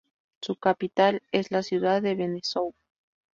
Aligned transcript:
Su 0.41 0.55
capital 0.55 1.21
es 1.31 1.51
la 1.51 1.61
ciudad 1.61 2.01
de 2.01 2.15
Benešov. 2.15 2.73